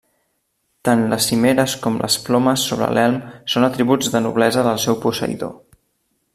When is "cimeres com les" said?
1.31-2.17